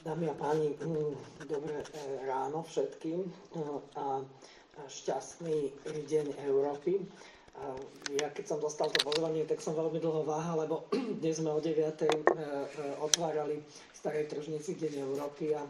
[0.00, 1.12] Dámy a páni, mm,
[1.44, 1.84] dobré e,
[2.24, 3.28] ráno všetkým e,
[4.00, 4.24] a
[4.88, 5.76] šťastný
[6.08, 7.04] deň Európy.
[8.16, 10.88] Ja keď som dostal to pozvanie, tak som veľmi dlho váhal, lebo
[11.20, 11.76] dnes sme o 9.
[11.76, 12.08] E,
[12.96, 15.60] otvárali v Starej tržnici Deň Európy a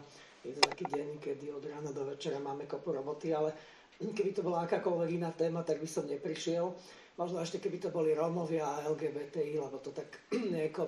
[0.47, 3.51] je to taký deň, kedy od rána do večera máme kopu roboty, ale
[4.15, 6.71] keby to bola akákoľvek iná téma, tak by som neprišiel.
[7.19, 10.07] Možno ešte keby to boli Rómovia a LGBTI, lebo to tak
[10.55, 10.87] nejako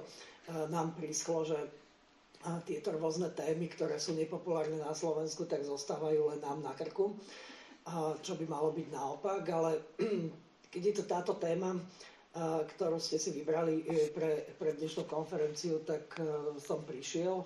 [0.72, 1.83] nám prísklo, že
[2.44, 7.16] a tieto rôzne témy, ktoré sú nepopulárne na Slovensku, tak zostávajú len nám na krku,
[7.84, 9.72] a čo by malo byť naopak, ale
[10.72, 11.76] keď je to táto téma,
[12.34, 16.26] ktorú ste si vybrali e, pre, pre dnešnú konferenciu, tak e,
[16.58, 17.46] som prišiel.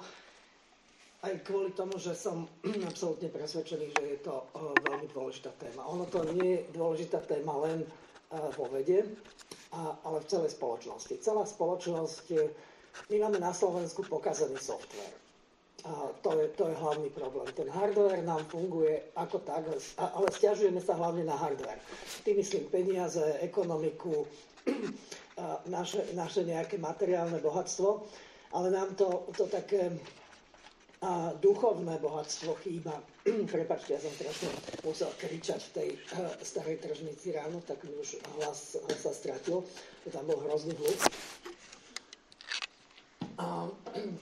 [1.20, 2.48] Aj kvôli tomu, že som
[2.90, 4.45] absolútne presvedčený, že je to e,
[4.88, 5.84] veľmi dôležitá téma.
[5.92, 7.84] Ono to nie je dôležitá téma len
[8.28, 9.08] vo vede,
[10.04, 11.16] ale v celej spoločnosti.
[11.23, 12.36] Celá spoločnosť
[13.10, 15.16] my máme na Slovensku pokazený software.
[15.86, 17.48] A to je, to je hlavný problém.
[17.54, 19.64] Ten hardware nám funguje ako tak,
[19.95, 21.80] ale stiažujeme sa hlavne na hardware.
[22.28, 24.28] Tým myslím peniaze, ekonomiku,
[25.78, 28.03] naše, naše nejaké materiálne bohatstvo,
[28.52, 29.95] ale nám to, to také
[30.98, 32.98] a duchovné bohatstvo chýba.
[33.53, 34.50] Prepačte, ja som strašne
[34.81, 39.62] musel kričať v tej uh, starej tržnici ráno, tak mi už hlas, hlas sa stratil,
[40.09, 40.98] tam bol hrozný hluk.
[43.38, 43.70] A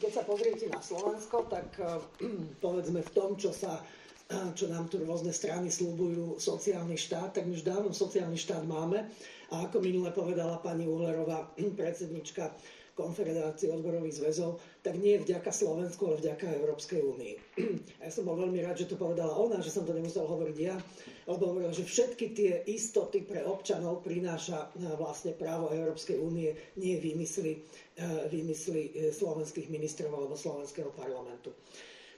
[0.04, 1.88] keď sa pozriete na Slovensko, tak eh,
[2.66, 7.48] povedzme v tom, čo sa eh, čo nám tu rôzne strany slúbujú sociálny štát, tak
[7.48, 9.08] my už dávno sociálny štát máme.
[9.56, 11.48] A ako minule povedala pani Uhlerová,
[11.80, 12.52] predsednička
[12.96, 17.34] Konfederácie odborových zväzov, tak nie vďaka Slovensku, ale vďaka Európskej únii.
[18.06, 20.80] Ja som bol veľmi rád, že to povedala ona, že som to nemusel hovoriť ja,
[21.26, 26.96] lebo hovorila, že všetky tie istoty pre občanov prináša eh, vlastne právo Európskej únie, nie
[26.96, 27.60] vymysly,
[27.98, 31.52] eh, vymysly eh, slovenských ministrov alebo slovenského parlamentu.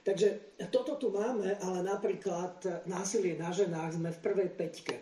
[0.06, 0.28] Takže
[0.70, 4.94] toto tu máme, ale napríklad násilie na ženách sme v prvej peťke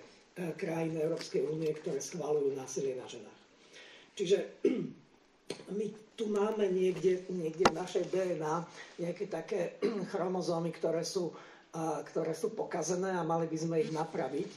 [0.59, 3.41] krajín Európskej únie, ktoré schválujú násilie na ženách.
[4.17, 4.37] Čiže
[5.71, 8.55] my tu máme niekde, niekde v našej DNA
[8.99, 9.61] nejaké také
[10.11, 11.31] chromozómy, ktoré sú,
[12.07, 14.51] ktoré sú pokazené a mali by sme ich napraviť.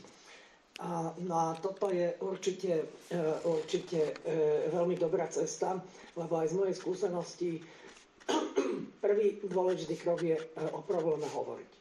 [0.80, 4.32] A, no a toto je určite, e, určite e,
[4.72, 5.76] veľmi dobrá cesta,
[6.16, 7.52] lebo aj z mojej skúsenosti
[9.04, 11.79] prvý dôležitý krok je e, o probléme hovoriť.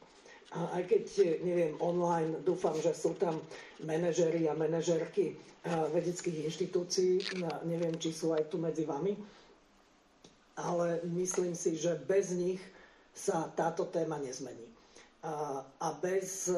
[0.57, 1.05] A aj keď,
[1.45, 3.37] neviem, online, dúfam, že sú tam
[3.85, 5.37] manažery a manažerky
[5.67, 7.21] vedeckých inštitúcií,
[7.69, 9.13] neviem, či sú aj tu medzi vami,
[10.57, 12.63] ale myslím si, že bez nich
[13.13, 14.65] sa táto téma nezmení.
[15.27, 16.55] A, a bez e,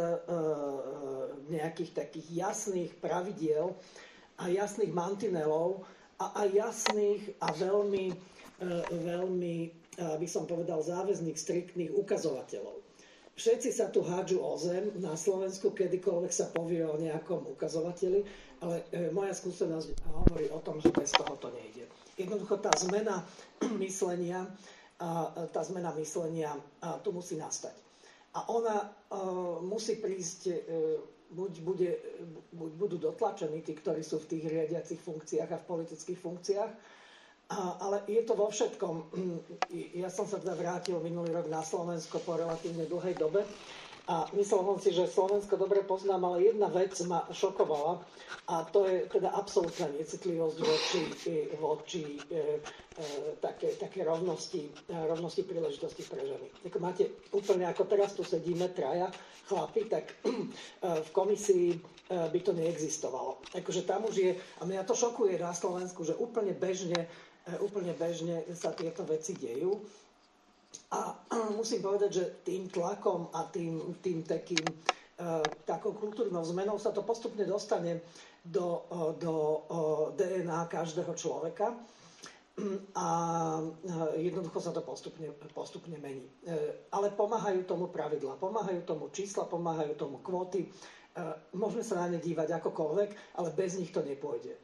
[1.49, 3.73] nejakých takých jasných pravidiel
[4.37, 5.89] a jasných mantinelov
[6.21, 8.17] a aj jasných a veľmi, e,
[9.01, 9.57] veľmi,
[9.97, 12.90] by som povedal, záväzných, striktných ukazovateľov.
[13.41, 18.21] Všetci sa tu hádžu o zem na Slovensku, kedykoľvek sa povie o nejakom ukazovateli,
[18.61, 21.89] ale e, moja skúsenosť hovorí o tom, že bez toho to nejde.
[22.21, 23.25] Jednoducho tá zmena
[23.85, 24.45] myslenia,
[25.57, 26.53] tá zmena myslenia
[27.01, 27.73] tu musí nastať.
[28.37, 28.89] A ona e,
[29.65, 30.57] musí prísť, e,
[31.33, 31.91] buď, bude,
[32.53, 36.73] buď budú dotlačení tí, ktorí sú v tých riadiacich funkciách a v politických funkciách,
[37.51, 38.95] ale je to vo všetkom.
[39.95, 43.47] Ja som sa teda vrátil minulý rok na Slovensko po relatívne dlhej dobe
[44.07, 48.03] a myslel som si, že Slovensko dobre poznám, ale jedna vec ma šokovala
[48.51, 51.03] a to je teda absolútna necitlivosť voči,
[51.55, 52.43] voči e, e,
[53.39, 56.47] také, také rovnosti, e, rovnosti príležitosti pre ženy.
[56.67, 59.07] Tak máte úplne ako teraz tu sedíme traja
[59.47, 60.43] chlapi, tak e,
[60.83, 61.79] v komisii e,
[62.11, 63.39] by to neexistovalo.
[63.55, 67.30] Akože tam už je, a mňa to šokuje na Slovensku, že úplne bežne E,
[67.61, 69.73] úplne bežne sa tieto veci dejú.
[70.95, 71.15] A
[71.59, 74.75] musím povedať, že tým tlakom a tým, tým takým, e,
[75.67, 78.03] takou kultúrnou zmenou sa to postupne dostane
[78.45, 79.35] do, e, do
[80.15, 81.75] DNA každého človeka
[82.99, 83.09] a
[84.19, 86.27] jednoducho sa to postupne, postupne mení.
[86.93, 90.69] Ale pomáhajú tomu pravidla, pomáhajú tomu čísla, pomáhajú tomu kvóty.
[91.57, 93.11] Môžeme sa na ne dívať akokoľvek,
[93.41, 94.55] ale bez nich to nepôjde.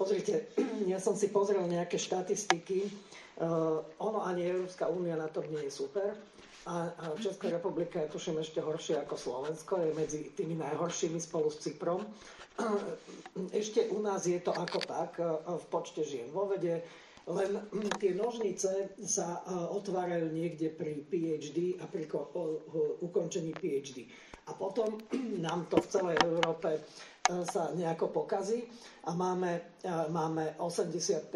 [0.00, 0.48] Pozrite,
[0.88, 2.88] ja som si pozrel nejaké štatistiky.
[3.36, 6.16] Uh, ono ani Európska únia na tom nie je super.
[6.62, 11.48] A, a Česká republika je tuším ešte horšie ako Slovensko, je medzi tými najhoršími spolu
[11.48, 12.00] s Cyprom.
[13.52, 15.16] Ešte u nás je to ako tak
[15.46, 16.84] v počte žien vo vede,
[17.24, 17.56] len
[17.96, 18.68] tie nožnice
[19.00, 22.04] sa otvárajú niekde pri PhD a pri
[23.00, 24.04] ukončení PhD.
[24.44, 25.00] A potom
[25.38, 26.76] nám to v celej Európe
[27.46, 28.66] sa nejako pokazí
[29.06, 29.80] a máme,
[30.10, 31.30] máme 85%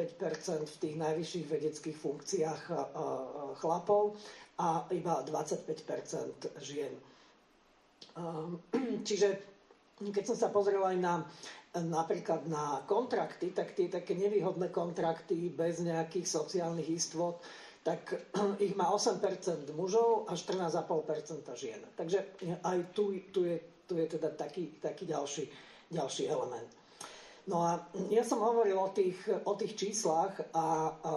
[0.66, 2.60] v tých najvyšších vedeckých funkciách
[3.62, 4.18] chlapov
[4.58, 6.94] a iba 25% žien.
[9.08, 9.28] Čiže
[10.02, 11.14] keď som sa pozrel aj na
[11.82, 17.42] napríklad na kontrakty, tak tie také nevýhodné kontrakty bez nejakých sociálnych istôt,
[17.82, 18.14] tak
[18.64, 19.18] ich má 8%
[19.74, 21.82] mužov a 14,5% žien.
[21.98, 23.58] Takže aj tu, tu, je,
[23.90, 25.44] tu je teda taký, taký ďalší,
[25.88, 26.68] ďalší element.
[27.44, 27.70] No a
[28.08, 30.66] ja som hovoril o tých, o tých číslach a, a,
[30.96, 31.12] a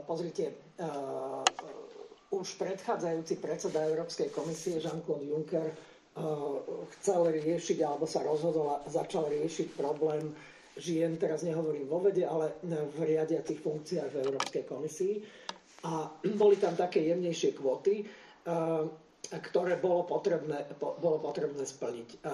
[0.00, 1.42] pozrite, a,
[2.30, 5.66] už predchádzajúci predseda Európskej komisie Jean-Claude Juncker
[6.92, 10.30] chcel riešiť alebo sa rozhodol a začal riešiť problém
[10.76, 15.14] žien, teraz nehovorím vo vede, ale v riadiacich funkciách v Európskej komisii.
[15.82, 18.04] A boli tam také jemnejšie kvóty,
[19.28, 22.08] ktoré bolo potrebné, bolo potrebné splniť.
[22.26, 22.32] A,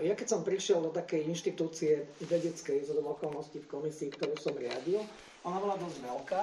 [0.00, 5.02] ja keď som prišiel do takej inštitúcie vedeckej z okolností v komisii, ktorú som riadil,
[5.44, 6.42] ona bola dosť veľká,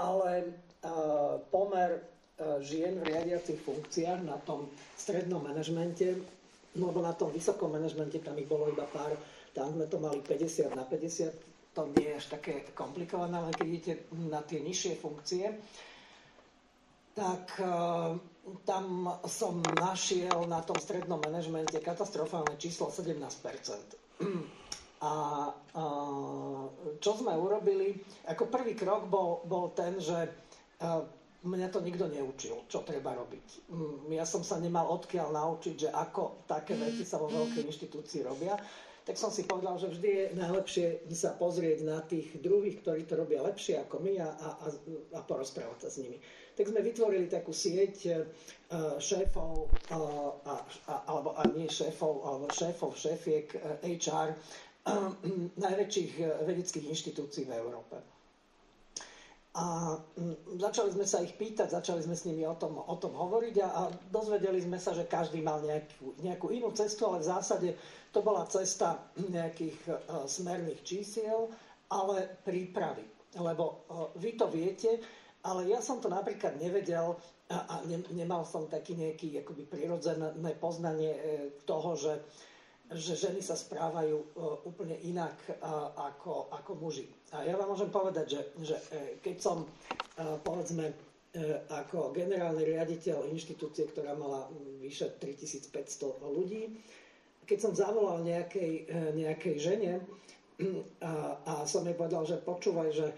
[0.00, 0.30] ale
[1.52, 2.02] pomer
[2.60, 4.66] žien v riadiacich funkciách na tom
[4.98, 6.18] strednom manažmente,
[6.74, 9.14] no na tom vysokom manažmente tam ich bolo iba pár,
[9.54, 11.30] tam sme to mali 50 na 50,
[11.74, 13.92] to nie je až také komplikované, ale keď idete
[14.30, 15.46] na tie nižšie funkcie,
[17.14, 18.18] tak uh,
[18.66, 23.22] tam som našiel na tom strednom manažmente katastrofálne číslo 17%
[25.04, 25.12] a
[25.52, 26.64] uh,
[26.96, 27.92] čo sme urobili?
[28.24, 30.16] Ako prvý krok bol, bol ten, že
[30.80, 31.04] uh,
[31.44, 33.68] mňa to nikto neučil, čo treba robiť.
[33.68, 38.24] Mm, ja som sa nemal odkiaľ naučiť, že ako také veci sa vo veľkej inštitúcii
[38.24, 38.56] robia
[39.04, 43.14] tak som si povedal, že vždy je najlepšie sa pozrieť na tých druhých, ktorí to
[43.14, 44.48] robia lepšie ako my a, a,
[45.12, 46.16] a porozprávať sa s nimi.
[46.54, 48.24] Tak sme vytvorili takú sieť uh,
[48.96, 49.98] šéfov, a,
[51.04, 54.32] alebo a nie šéfov, alebo šéfov, šéfiek uh, HR
[55.60, 56.12] najväčších
[56.42, 58.13] vedeckých inštitúcií v Európe.
[59.54, 63.14] A mm, začali sme sa ich pýtať, začali sme s nimi o tom, o tom
[63.14, 67.30] hovoriť a, a dozvedeli sme sa, že každý mal nejakú, nejakú inú cestu, ale v
[67.30, 67.68] zásade
[68.10, 71.54] to bola cesta nejakých uh, smerných čísiel,
[71.86, 73.06] ale prípravy.
[73.38, 74.98] Lebo uh, vy to viete,
[75.46, 77.14] ale ja som to napríklad nevedel
[77.46, 81.22] a, a ne, nemal som taký nejaký akoby prirodzené poznanie uh,
[81.62, 82.12] toho, že
[82.94, 84.26] že ženy sa správajú e,
[84.66, 85.54] úplne inak e,
[85.98, 87.10] ako, ako muži.
[87.34, 89.66] A ja vám môžem povedať, že, že e, keď som,
[90.46, 90.94] povedzme,
[91.66, 94.46] ako generálny riaditeľ inštitúcie, ktorá mala
[94.78, 96.70] vyše 3500 ľudí,
[97.42, 98.86] keď som zavolal nejakej,
[99.18, 99.98] nejakej žene
[101.02, 103.10] a, a som jej povedal, že počúvaj, že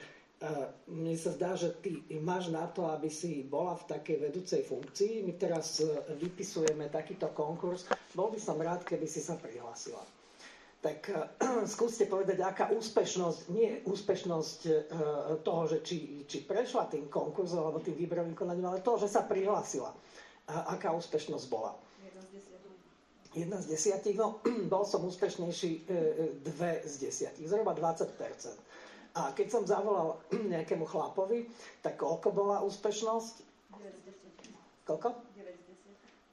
[0.87, 5.25] mne sa zdá, že ty máš na to, aby si bola v takej vedúcej funkcii.
[5.25, 5.89] My teraz e,
[6.21, 7.89] vypisujeme takýto konkurs.
[8.13, 10.05] Bol by som rád, keby si sa prihlásila.
[10.85, 11.17] Tak e,
[11.75, 14.73] skúste povedať, aká úspešnosť, nie úspešnosť e,
[15.41, 19.25] toho, že či, či prešla tým konkurzom alebo tým výberovým konaním, ale toho, že sa
[19.25, 19.97] prihlásila.
[20.47, 21.73] Aká úspešnosť bola.
[23.33, 24.21] Jedna z desiatich.
[24.21, 25.89] No, bol som úspešnejší
[26.45, 28.21] dve z desiatich, zhruba 20
[29.17, 30.21] a keď som zavolal
[30.53, 31.49] nejakému chlapovi,
[31.81, 33.35] tak koľko bola úspešnosť?
[33.73, 35.09] 9 Koľko?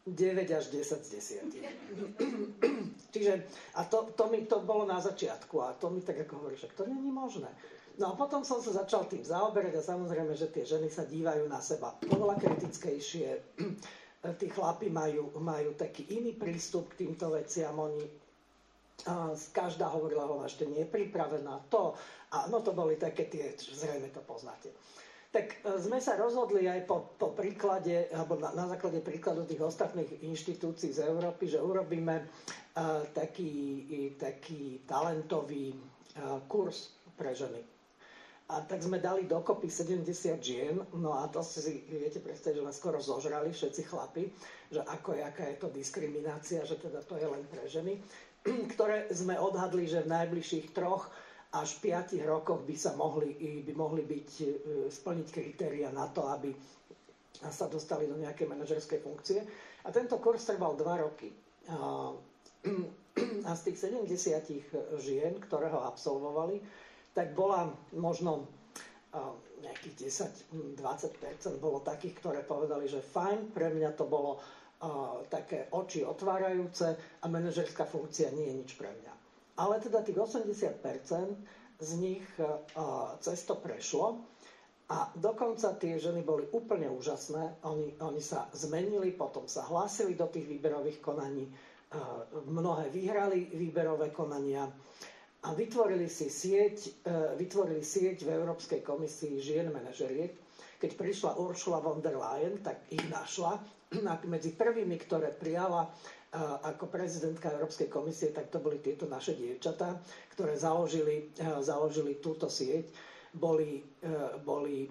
[0.04, 1.10] 9 až 10 z
[1.48, 1.64] 10.
[3.16, 3.34] Čiže,
[3.80, 6.68] a to, to mi to bolo na začiatku a to mi tak ako hovorí, že
[6.76, 7.48] to je možné.
[7.96, 11.48] No a potom som sa začal tým zaoberať a samozrejme, že tie ženy sa dívajú
[11.48, 13.28] na seba oveľa kritickejšie.
[14.40, 17.76] Tí chlapi majú, majú taký iný prístup k týmto veciam.
[17.76, 18.23] Oni
[19.52, 21.98] každá hovorila, že ešte nie je pripravená to.
[22.32, 24.72] A no to boli také tie, zrejme to poznáte.
[25.30, 29.62] Tak e, sme sa rozhodli aj po, po príklade, alebo na, na základe príkladu tých
[29.62, 33.50] ostatných inštitúcií z Európy, že urobíme uh, taký,
[34.14, 37.66] taký talentový uh, kurz pre ženy.
[38.46, 40.06] A tak sme dali dokopy 70
[40.38, 44.30] žien, no a to si viete predstaviť, že sme skoro zožrali všetci chlapi,
[44.68, 47.98] že ako aká je to diskriminácia, že teda to je len pre ženy.
[48.74, 51.08] ktoré sme odhadli, že v najbližších troch
[51.54, 54.46] až piatich rokoch by sa mohli, by mohli byť, e,
[54.90, 56.50] splniť kritéria na to, aby
[57.50, 59.44] sa dostali do nejakej manažerskej funkcie.
[59.86, 61.30] A tento kurz trval dva roky.
[61.70, 62.10] A,
[63.48, 66.58] a z tých 70 žien, ktoré ho absolvovali,
[67.14, 68.50] tak bola možno
[69.62, 70.10] nejakých
[70.76, 74.42] 10-20% bolo takých, ktoré povedali, že fajn, pre mňa to bolo
[75.26, 76.88] také oči otvárajúce
[77.20, 79.14] a manažerská funkcia nie je nič pre mňa.
[79.56, 80.82] Ale teda tých 80%
[81.80, 82.26] z nich
[83.20, 84.24] cez to prešlo
[84.90, 87.64] a dokonca tie ženy boli úplne úžasné.
[87.64, 91.48] Oni, oni sa zmenili, potom sa hlásili do tých výberových konaní,
[92.46, 94.66] mnohé vyhrali výberové konania
[95.42, 100.34] a vytvorili si sieť, vytvorili sieť v Európskej komisii žien manažeriek.
[100.78, 103.56] Keď prišla Ursula von der Leyen, tak ich našla.
[104.24, 105.86] Medzi prvými, ktoré prijala
[106.64, 111.30] ako prezidentka Európskej komisie, tak to boli tieto naše dievčatá, ktoré založili,
[111.62, 112.90] založili túto sieť.
[113.32, 113.82] Boli,
[114.42, 114.90] boli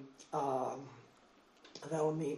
[1.83, 2.31] veľmi,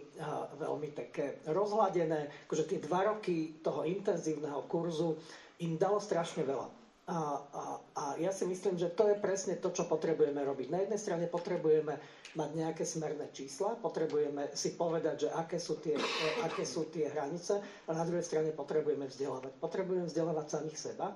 [0.55, 2.25] veľmi také rozhladené.
[2.45, 5.17] Akože tie dva roky toho intenzívneho kurzu
[5.59, 6.84] im dalo strašne veľa.
[7.05, 10.67] A, a, a ja si myslím, že to je presne to, čo potrebujeme robiť.
[10.73, 12.01] Na jednej strane potrebujeme
[12.33, 17.05] mať nejaké smerné čísla, potrebujeme si povedať, že aké sú tie, e, aké sú tie
[17.13, 19.53] hranice a na druhej strane potrebujeme vzdelávať.
[19.61, 21.13] Potrebujeme vzdelávať samých seba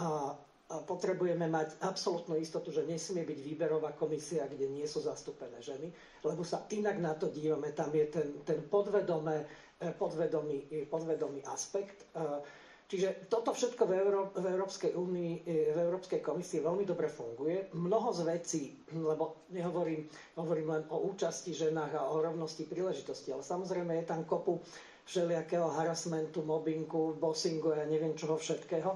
[0.00, 0.32] a,
[0.80, 5.92] potrebujeme mať absolútnu istotu, že nesmie byť výberová komisia, kde nie sú zastúpené ženy,
[6.24, 7.76] lebo sa inak na to dívame.
[7.76, 9.44] Tam je ten, ten podvedomé,
[9.76, 12.08] e, podvedomý, podvedomý aspekt.
[12.16, 12.40] E,
[12.92, 15.32] čiže toto všetko v, Euró- v Európskej únii,
[15.72, 17.72] v Európskej komisii veľmi dobre funguje.
[17.72, 23.40] Mnoho z vecí, lebo nehovorím hovorím len o účasti ženách a o rovnosti príležitosti, ale
[23.40, 24.60] samozrejme je tam kopu
[25.02, 28.92] všelijakého harasmentu, mobbingu, bossingu a ja neviem čoho všetkého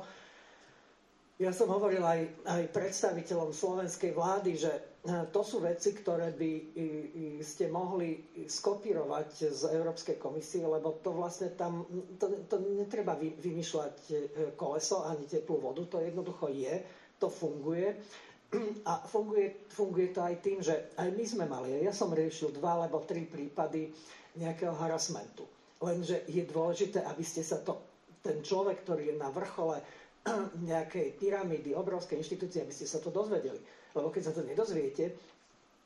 [1.37, 6.53] ja som hovoril aj, aj predstaviteľom slovenskej vlády, že e, to sú veci, ktoré by
[7.39, 11.87] ste mohli skopírovať z Európskej komisie, lebo to vlastne tam,
[12.17, 14.15] to, to netreba vymýšľať e,
[14.53, 16.83] koleso ani teplú vodu, to jednoducho je,
[17.17, 17.95] to funguje.
[18.83, 22.79] A funguje, funguje to aj tým, že aj my sme mali, ja som riešil dva
[22.79, 23.91] alebo tri prípady
[24.35, 25.43] nejakého harasmentu.
[25.77, 27.79] Lenže je dôležité, aby ste sa to,
[28.21, 29.83] ten človek, ktorý je na vrchole
[30.65, 33.59] nejakej pyramídy, obrovskej inštitúcie, aby ste sa to dozvedeli.
[33.97, 35.17] Lebo keď sa to nedozviete,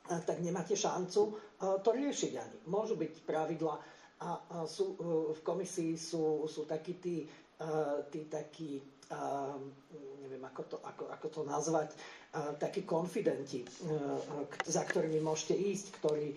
[0.03, 1.21] tak nemáte šancu
[1.57, 2.57] to riešiť ani.
[2.67, 3.79] Môžu byť pravidla
[4.21, 4.37] a
[4.69, 7.25] sú, e, v komisii sú, sú takí tí,
[8.13, 8.77] tí takí,
[10.21, 11.89] neviem ako to, ako, ako to nazvať,
[12.59, 13.67] takí konfidenti, e,
[14.63, 16.35] za ktorými môžete ísť, ktorí, e,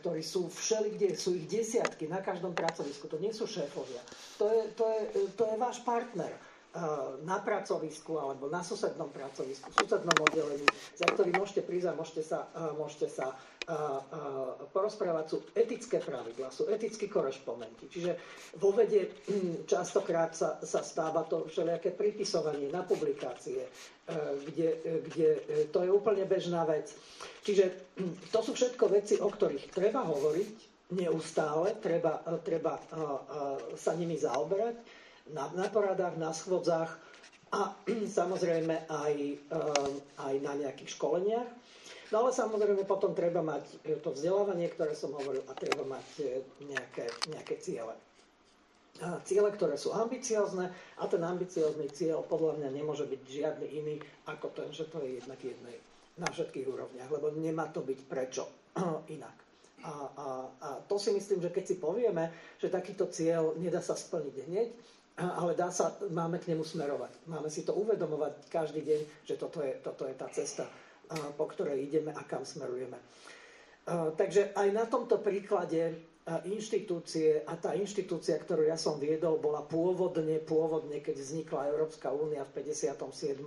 [0.00, 3.04] ktorí sú všeli, sú ich desiatky na každom pracovisku.
[3.04, 4.00] To nie sú šéfovia.
[4.40, 5.00] To je, to je,
[5.36, 6.32] to je váš partner
[7.24, 12.22] na pracovisku alebo na susednom pracovisku, v susednom oddelení, za ktorý môžete prísť a môžete
[12.22, 12.38] sa,
[12.76, 13.32] môžete sa
[14.70, 17.90] porozprávať, sú etické pravidla, sú etickí korešpondenti.
[17.90, 18.12] Čiže
[18.62, 23.66] vo vede hm, častokrát sa, sa stáva to všelijaké pripisovanie na publikácie,
[24.46, 24.68] kde,
[25.10, 25.28] kde
[25.74, 26.94] to je úplne bežná vec.
[27.42, 30.50] Čiže hm, to sú všetko veci, o ktorých treba hovoriť
[30.94, 32.78] neustále, treba, treba
[33.74, 36.92] sa nimi zaoberať na, na poradách, na schodzách
[37.54, 37.74] a
[38.18, 39.14] samozrejme aj,
[39.50, 41.48] ehm, aj na nejakých školeniach.
[42.14, 46.26] No ale samozrejme potom treba mať to vzdelávanie, ktoré som hovoril, a treba mať e,
[46.62, 47.98] nejaké, nejaké ciele.
[49.28, 54.56] Ciele, ktoré sú ambiciozne a ten ambiciózny cieľ podľa mňa nemôže byť žiadny iný ako
[54.56, 55.76] ten, že to je jednak jednej
[56.16, 58.48] na všetkých úrovniach, lebo nemá to byť prečo
[59.16, 59.36] inak.
[59.84, 63.92] A, a, a to si myslím, že keď si povieme, že takýto cieľ nedá sa
[63.92, 64.68] splniť hneď,
[65.16, 67.24] ale dá sa, máme k nemu smerovať.
[67.26, 70.68] Máme si to uvedomovať každý deň, že toto je, toto je tá cesta,
[71.34, 73.00] po ktorej ideme a kam smerujeme.
[73.88, 75.94] Takže aj na tomto príklade
[76.44, 82.42] inštitúcie a tá inštitúcia, ktorú ja som viedol, bola pôvodne, pôvodne keď vznikla Európska únia
[82.44, 83.40] v 57.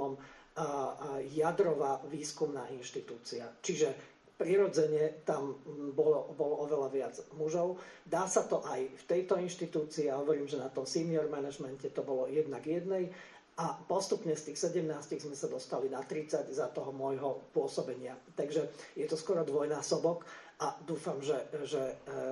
[1.30, 3.46] jadrová výskumná inštitúcia.
[3.60, 3.94] Čiže
[4.40, 5.60] prirodzene tam
[5.92, 7.76] bolo, bolo oveľa viac mužov.
[8.08, 12.08] Dá sa to aj v tejto inštitúcii, ja hovorím, že na tom senior managemente to
[12.08, 13.12] bolo jednak jednej
[13.60, 14.88] a postupne z tých 17
[15.20, 18.16] sme sa dostali na 30 za toho môjho pôsobenia.
[18.32, 20.24] Takže je to skoro dvojnásobok
[20.64, 21.36] a dúfam, že,
[21.68, 22.24] že e, e,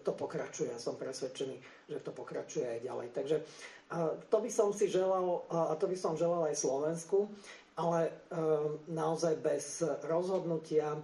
[0.00, 0.72] to pokračuje.
[0.72, 1.60] Ja som presvedčený,
[1.92, 3.08] že to pokračuje aj ďalej.
[3.12, 3.36] Takže
[4.32, 7.28] to by som si želal, a to by som želal aj Slovensku,
[7.76, 8.12] ale e,
[8.88, 10.96] naozaj bez rozhodnutia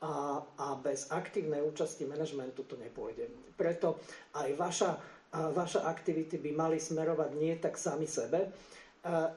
[0.00, 3.28] a, a bez aktívnej účasti manažmentu to nepôjde.
[3.56, 4.00] Preto
[4.36, 4.90] aj vaša,
[5.32, 8.52] vaša aktivity by mali smerovať nie tak sami sebe,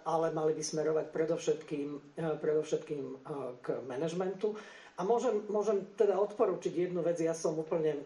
[0.04, 3.04] ale mali by smerovať predovšetkým, predovšetkým
[3.62, 4.58] k manažmentu.
[5.00, 7.16] A môžem, môžem teda odporučiť jednu vec.
[7.22, 8.04] Ja som úplne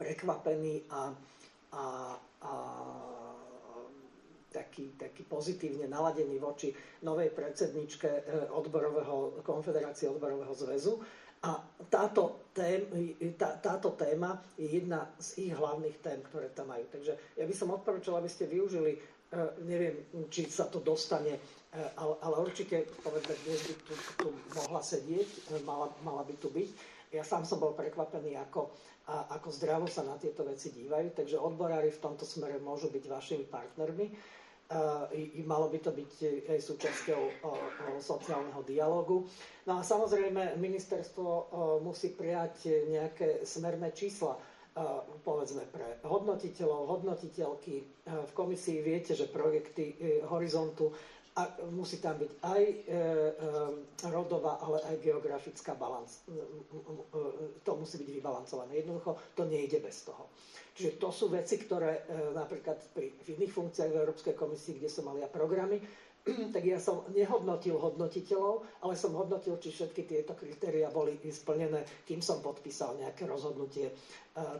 [0.00, 1.14] prekvapený a,
[1.70, 1.84] a,
[2.42, 2.52] a
[4.54, 6.70] taký, taký pozitívne naladený voči
[7.02, 8.20] novej predsedničke e,
[8.54, 11.02] odborového, Konfederácie odborového zväzu.
[11.44, 11.60] A
[11.92, 12.88] táto, tém,
[13.36, 16.88] tá, táto téma je jedna z ich hlavných tém, ktoré tam majú.
[16.88, 18.96] Takže ja by som odporúčal, aby ste využili
[19.66, 21.38] neviem, či sa to dostane,
[21.98, 26.70] ale, ale určite, povedzme, dnes by tu, tu mohla sedieť, mala, mala by tu byť.
[27.14, 28.70] Ja sám som bol prekvapený, ako,
[29.06, 33.44] ako zdravo sa na tieto veci dívajú, takže odborári v tomto smere môžu byť vašimi
[33.46, 34.06] partnermi
[35.44, 36.12] malo by to byť
[36.50, 37.22] aj súčasťou
[38.00, 39.28] sociálneho dialogu.
[39.68, 41.28] No a samozrejme ministerstvo
[41.84, 44.34] musí prijať nejaké smerné čísla
[45.22, 47.74] povedzme pre hodnotiteľov, hodnotiteľky.
[48.04, 49.94] V komisii viete, že projekty
[50.26, 50.90] Horizontu
[51.34, 52.94] a musí tam byť aj e, e,
[54.06, 56.22] rodová, ale aj geografická balans.
[57.60, 58.78] To musí byť vybalancované.
[58.78, 60.30] Jednoducho to nejde bez toho.
[60.74, 64.90] Čiže to sú veci, ktoré e, napríklad pri, v iných funkciách v Európskej komisii, kde
[64.90, 65.78] som mal ja programy,
[66.54, 72.18] tak ja som nehodnotil hodnotiteľov, ale som hodnotil, či všetky tieto kritéria boli splnené, kým
[72.18, 73.94] som podpísal nejaké rozhodnutie e,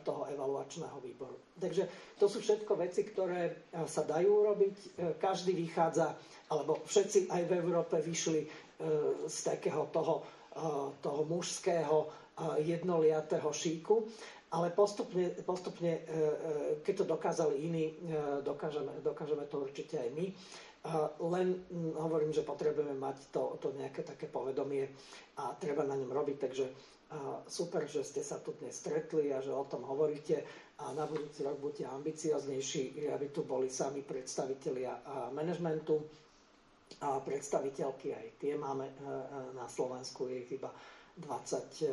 [0.02, 1.35] toho evaluačného výboru.
[1.57, 3.52] Takže to sú všetko veci, ktoré e,
[3.85, 4.76] sa dajú urobiť.
[5.19, 6.14] Každý vychádza,
[6.47, 8.45] alebo všetci aj v Európe vyšli
[9.25, 10.21] z takého toho,
[10.99, 12.11] toho mužského
[12.59, 14.05] jednoliatého šíku.
[14.51, 16.23] Ale postupne, postupne, e, e,
[16.79, 17.95] keď to dokázali iní, e,
[18.41, 20.27] dokážeme, dokážeme to určite aj my.
[21.19, 21.65] Len
[21.97, 24.85] hovorím, že potrebujeme mať to, to nejaké také povedomie
[25.35, 26.65] a treba na ňom robiť, takže
[27.49, 30.45] super, že ste sa tu dnes stretli a že o tom hovoríte
[30.77, 34.93] a na budúci rok buďte ambicioznejší, aby tu boli sami predstavitelia
[35.33, 36.05] manažmentu
[37.00, 38.87] a predstaviteľky, aj tie máme
[39.53, 40.73] na Slovensku, je ich iba
[41.19, 41.93] 22%,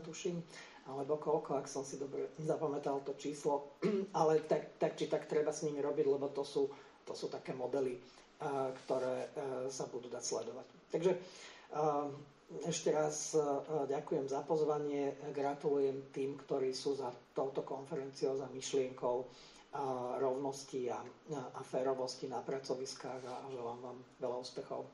[0.00, 0.42] tuším.
[0.88, 3.76] Alebo koľko, ak som si dobre zapamätal to číslo,
[4.16, 6.64] ale tak, tak či tak treba s nimi robiť, lebo to sú,
[7.04, 8.00] to sú také modely,
[8.78, 9.28] ktoré
[9.68, 10.66] sa budú dať sledovať.
[10.88, 11.12] Takže
[12.64, 13.36] ešte raz
[13.84, 19.28] ďakujem za pozvanie, gratulujem tým, ktorí sú za touto konferenciou, za myšlienkou
[20.18, 21.04] rovnosti a,
[21.54, 24.88] a férovosti na pracoviskách a želám vám veľa úspechov.